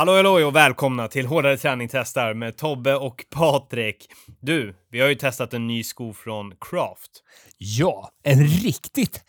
[0.00, 4.06] Hallå hallå och välkomna till Hårdare Träning Testar med Tobbe och Patrik.
[4.40, 7.10] Du, vi har ju testat en ny sko från Craft.
[7.58, 9.24] Ja, en riktigt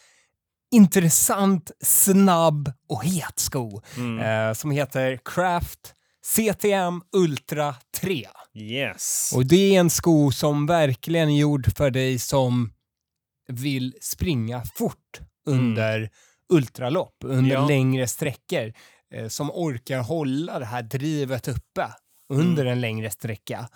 [0.72, 3.82] intressant, snabb och het sko
[4.24, 5.94] eh, som heter Craft
[6.36, 8.28] CTM Ultra 3.
[8.54, 9.34] Yes.
[9.36, 12.74] Och det är en sko som verkligen är gjord för dig som
[13.48, 16.10] vill springa fort under
[16.50, 17.68] ultralopp, under Ja.
[17.68, 18.74] längre sträckor,
[19.12, 21.88] eh, som orkar hålla det här drivet uppe
[22.30, 23.70] under en längre sträcka.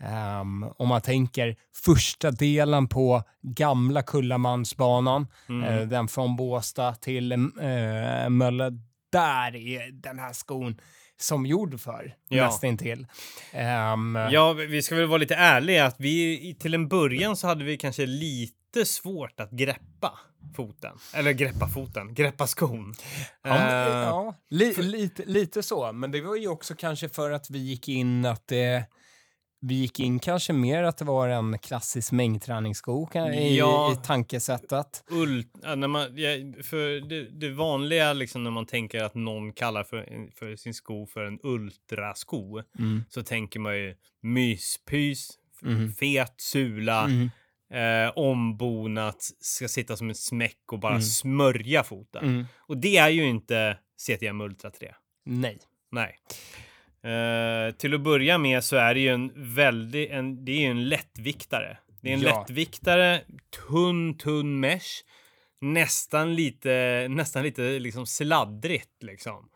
[0.00, 5.26] Ehm, om man tänker första delen på gamla Kullamansbanan,
[5.68, 8.70] eh, den från Båstad till eh, Mölle,
[9.12, 10.80] där är den här skon
[11.20, 12.44] som gjord för, Ja.
[12.46, 13.06] nästintill.
[13.52, 17.64] Ehm, Ja, vi ska väl vara lite ärliga att vi till en början så hade
[17.64, 18.54] vi kanske lite
[18.84, 20.18] svårt att greppa
[20.56, 20.96] foten.
[21.14, 22.94] Eller greppa foten, greppa skon.
[23.42, 25.92] Ja, Eh, ja li, lite, lite så.
[25.92, 28.84] Men det var ju också kanske för att vi gick in att det...
[29.64, 33.92] Vi gick in kanske mer att det var en klassisk mängdträningssko i, Ja.
[33.92, 35.04] i tankesättet.
[35.10, 36.02] Ult, när man,
[36.62, 41.06] för det, det vanliga liksom när man tänker att någon kallar för, för sin sko
[41.06, 43.04] för en ultrasko Mm.
[43.08, 45.28] så tänker man ju myspys,
[45.62, 45.92] Mhm.
[45.92, 47.30] fet sula, Mm.
[47.72, 51.02] Eh, ombonat, ska sitta som en smäck och bara Mm.
[51.02, 52.24] smörja foten.
[52.24, 52.44] Mm.
[52.58, 54.94] Och det är ju inte CTM Ultra 3.
[55.24, 55.58] Nej.
[55.90, 56.16] Nej.
[57.12, 60.66] Eh, till att börja med så är det ju en väldigt, en, det är ju
[60.70, 61.78] en lättviktare.
[62.00, 62.38] Det är en Ja.
[62.40, 63.20] lättviktare,
[63.68, 64.86] tunn, tunn mesh.
[65.60, 69.48] Nästan lite, nästan lite liksom sladdrigt liksom.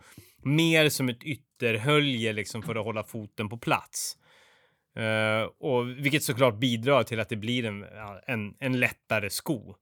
[0.43, 4.17] Mer som ett ytterhölje liksom för att hålla foten på plats.
[4.97, 7.85] Eh, och vilket såklart bidrar till att det blir en,
[8.27, 9.75] en, en lättare sko.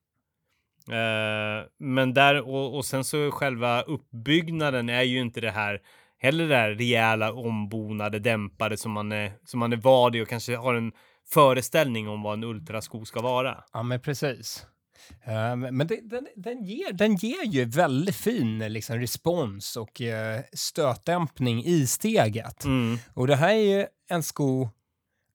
[0.91, 5.81] Eh, men där och, och sen så själva uppbyggnaden är ju inte det här
[6.19, 10.29] heller det här rejäla ombonade dämpade som man är som man är van i och
[10.29, 10.93] kanske har en
[11.29, 13.65] föreställning om vad en ultrasko ska vara.
[13.73, 14.67] Ja, men precis.
[15.25, 20.43] Eh, men det, den, den, ger, den ger ju väldigt fin liksom, respons och uh,
[20.53, 22.65] stötdämpning i steget.
[22.65, 22.99] Mm.
[23.15, 24.69] Och det här är ju en sko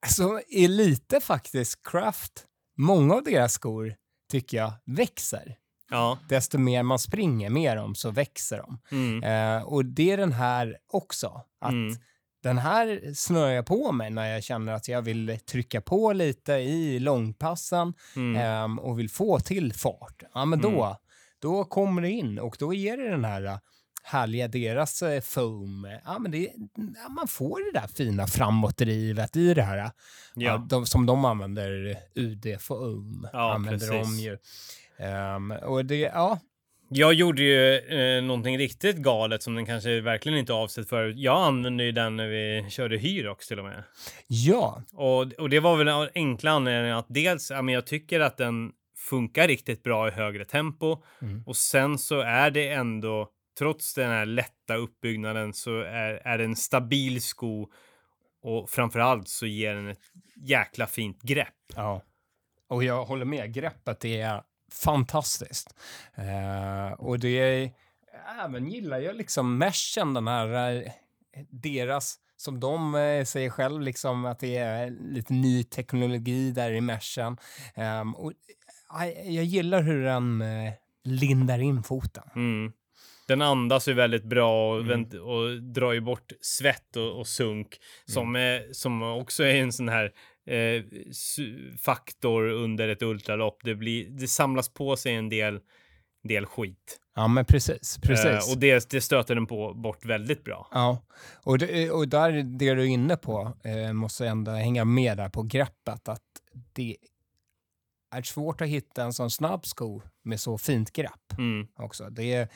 [0.07, 2.45] som är lite faktiskt Craft.
[2.77, 3.95] Många av deras skor
[4.31, 5.55] tycker jag växer.
[5.91, 6.17] Ja.
[6.29, 8.79] Desto mer man springer med dem så växer de.
[8.91, 9.23] Mm.
[9.23, 11.41] Eh, och det är den här också.
[11.61, 11.95] Att Mm.
[12.43, 16.53] Den här snör jag på mig när jag känner att jag vill trycka på lite
[16.53, 18.35] i långpassen Mm.
[18.41, 20.23] ehm, och vill få till fart.
[20.33, 20.95] Ja, men då, Mm.
[21.39, 23.59] då kommer det in och då ger det den här
[24.09, 25.87] härliga deras eh, foam.
[26.05, 26.49] Ja, men det,
[27.03, 29.77] ja, man får det där fina framåtdrivet i det här.
[29.77, 29.91] Ja.
[30.35, 30.65] Ja.
[30.69, 34.17] de, som de använder, UD foam, Ja, använder precis.
[34.17, 34.37] de ju.
[34.97, 36.39] Ehm, och det, ja,
[36.89, 41.13] Jag gjorde ju eh, någonting riktigt galet som den kanske verkligen inte är avsedd för.
[41.17, 43.83] Jag använde ju den när vi körde Hyrox till och med.
[44.27, 48.19] ja, Och, och det var väl en enkla anledningen att dels, ja, men jag tycker
[48.19, 48.71] att den
[49.09, 51.43] funkar riktigt bra i högre tempo Mm.
[51.45, 56.43] och sen så är det ändå, trots den här lätta uppbyggnaden så är, är det
[56.43, 57.67] en stabil sko
[58.41, 61.73] och framförallt så ger den ett jäkla fint grepp.
[61.75, 62.01] Ja,
[62.67, 63.53] och jag håller med.
[63.53, 65.75] Greppet är fantastiskt.
[66.15, 67.71] Eh, och det är,
[68.45, 70.91] även gillar jag liksom meshen, den här, eh,
[71.49, 76.81] deras, som de eh, säger själv, liksom att det är lite ny teknologi där i
[76.81, 77.37] meshen.
[77.75, 78.33] Ehm, och,
[79.01, 82.23] eh, jag gillar hur den eh, lindar in foten.
[82.35, 82.73] Mm.
[83.29, 85.21] Den andas ju väldigt bra och, Mm.
[85.21, 89.89] och drar ju bort svett och, och sunk som, är, som också är en sån
[89.89, 90.11] här
[90.47, 90.83] eh,
[91.81, 93.59] faktor under ett ultralopp.
[93.63, 95.59] Det, blir, det samlas på sig en del,
[96.23, 97.97] del skit Ja, men precis.
[98.01, 98.25] precis.
[98.25, 100.67] Eh, och det, det stöter den på bort väldigt bra.
[100.71, 101.03] Ja,
[101.43, 105.29] och, det, och där, det du är inne på, eh, måste ändå hänga med där
[105.29, 106.23] på greppet, att
[106.73, 106.97] det
[108.15, 111.67] är svårt att hitta en sån snabb sko med så fint grepp Mm.
[111.75, 112.09] också.
[112.09, 112.47] Det är,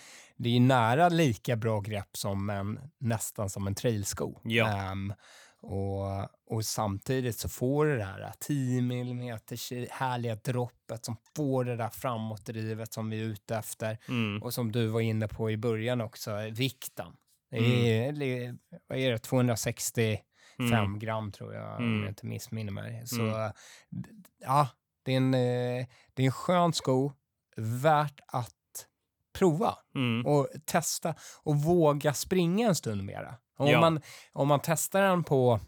[0.44, 4.40] det är nära lika bra grepp som en, nästan som en trailsko.
[4.44, 4.68] Ja.
[4.78, 5.13] Ehm,
[5.62, 9.38] och, och samtidigt så får du det här 10 mm
[9.92, 13.98] härliga droppet som får det där framåtdrivet som vi är ute efter.
[14.10, 14.44] Mm.
[14.44, 17.12] Och som du var inne på i början också, vikten.
[17.51, 17.72] Det Mm.
[18.10, 18.56] är, det-
[18.88, 20.19] vad är det, 265
[20.60, 21.00] Mm.
[21.00, 22.00] gram tror jag, om Mm.
[22.01, 23.07] jag inte missminner mig.
[23.07, 23.51] Så Mm.
[24.39, 24.68] ja,
[25.06, 27.12] det är, en, eh, det är en skön sko,
[27.57, 28.56] värt att
[29.34, 30.26] prova Mm.
[30.26, 33.36] och testa och våga springa en stund mera.
[33.58, 33.80] Om, Ja.
[33.82, 34.02] man,
[34.34, 35.60] om man testar den på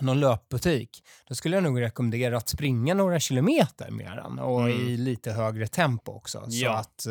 [0.00, 4.86] någon löpbutik, då skulle jag nog rekommendera att springa några kilometer med den och Mm.
[4.88, 6.40] i lite högre tempo också.
[6.50, 6.76] Så, Ja.
[6.78, 7.06] att,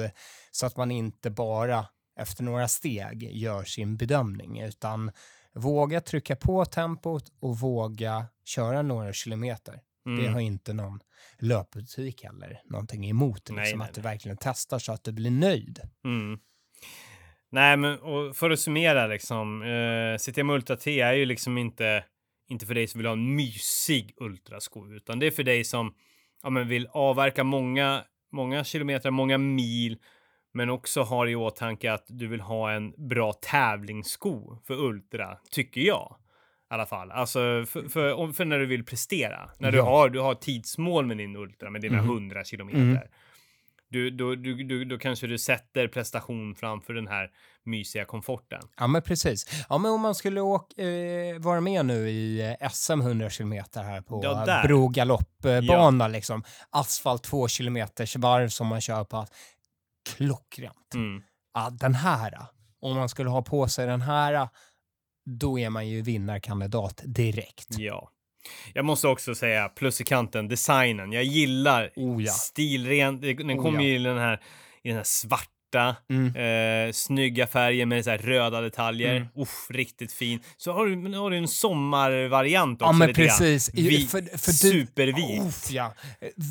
[0.51, 1.85] så att man inte bara
[2.19, 5.11] efter några steg gör sin bedömning utan
[5.53, 9.81] våga trycka på tempot och våga köra några kilometer.
[10.15, 10.33] Det Mm.
[10.33, 10.99] har inte någon
[11.39, 13.49] löpbutik heller någonting emot.
[13.49, 14.11] Nej, Liksom, nej, att du nej.
[14.11, 15.79] verkligen testar så att du blir nöjd.
[16.05, 16.39] Mm.
[17.51, 19.61] Nej, men och för att summera liksom.
[19.61, 22.03] Eh, CTM Ultra T är ju liksom inte,
[22.49, 25.93] inte för dig som vill ha en mysig ultrasko, utan det är för dig som
[26.43, 29.97] ja, men vill avverka många, många kilometer, många mil,
[30.53, 35.81] men också har i åtanke att du vill ha en bra tävlingssko för ultra, tycker
[35.81, 36.15] jag.
[36.71, 37.11] I alla fall.
[37.11, 39.49] Alltså för, för, om- för när du vill prestera.
[39.59, 39.83] När du, Ja.
[39.85, 42.09] har, du har tidsmål med din ultra, med dina Mhm.
[42.11, 42.79] 100 kilometer.
[42.79, 42.97] Mm.
[43.89, 47.29] Du, då, du, du, då kanske du sätter prestation framför den här
[47.63, 48.61] mysiga komforten.
[48.77, 49.65] Ja, men precis.
[49.69, 53.83] Ja, men om man skulle åka, eh, vara med nu i eh, SM 100 kilometer
[53.83, 56.43] här på Ja, ja, bro galoppbana, liksom.
[56.69, 59.25] Asfalt 2 kilometers varv som man kör på.
[60.15, 60.93] Klockrent.
[60.95, 61.23] Mm.
[61.53, 62.37] Ja, den här,
[62.81, 64.49] om man skulle ha på sig den här,
[65.27, 67.67] då är man ju vinnarkandidat direkt.
[67.77, 68.09] Ja.
[68.73, 71.11] Jag måste också säga plus i kanten, designen.
[71.11, 72.31] Jag gillar Oh ja.
[72.31, 73.21] stilren.
[73.21, 73.85] Den Oh kommer ja.
[73.87, 74.39] ju i den här,
[74.83, 76.35] i den här svarta, Mm.
[76.87, 79.15] eh, snygga färgen med så röda detaljer.
[79.15, 79.27] Mm.
[79.35, 80.39] Uff, riktigt fin.
[80.57, 82.89] Så har du, har du en sommarvariant också.
[82.93, 83.73] Ja, men precis.
[83.73, 85.41] Vit, för- för supervit.
[85.41, 85.93] Uff, ja.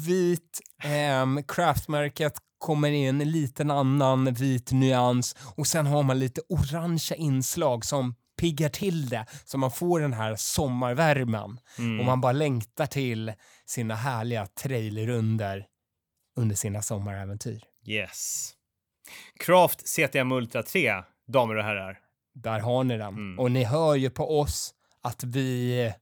[0.07, 6.41] Vit, ehm, craftmärket kommer i en liten annan vit nyans och sen har man lite
[6.49, 12.01] orangea inslag som piggar till det så man får den här sommarvärmen Mm.
[12.01, 13.33] och man bara längtar till
[13.67, 15.67] sina härliga trailerrunder
[16.37, 17.63] under sina sommaräventyr.
[17.87, 18.53] Yes.
[19.41, 21.99] Craft CTM Ultra 3, damer och herrar.
[22.35, 23.09] Där har ni den.
[23.15, 23.39] Mm.
[23.39, 25.93] Och ni hör ju på oss att vi,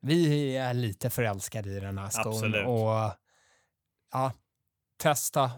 [0.00, 2.32] vi är lite förälskade i den här skon.
[2.32, 2.66] Absolut.
[2.66, 3.12] Och
[4.12, 4.32] ja,
[4.98, 5.50] testa,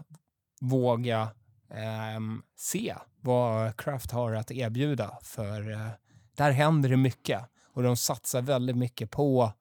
[0.61, 1.29] våga,
[1.73, 5.19] ehm, se vad Craft har att erbjuda.
[5.23, 5.89] För eh,
[6.37, 7.41] där händer det mycket.
[7.73, 9.53] Och de satsar väldigt mycket på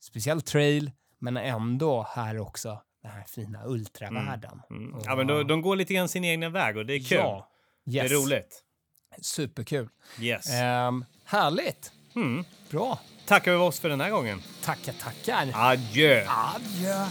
[0.00, 4.60] speciellt trail, men ändå här också den här fina ultravärlden.
[4.70, 4.94] Mm.
[4.94, 7.18] Och- Ja, men de, de går lite grann sin egna väg och det är kul.
[7.18, 7.48] Ja,
[7.84, 8.12] Det yes.
[8.12, 8.62] är roligt.
[9.22, 9.88] Superkul.
[10.20, 10.50] Yes.
[10.50, 11.92] Ehm, härligt.
[12.16, 12.44] Mm.
[12.70, 12.98] Bra.
[13.26, 14.42] Tackar vi oss för den här gången.
[14.64, 15.50] Tackar, tackar.
[15.54, 16.26] Adjö!
[16.28, 17.06] Adjö.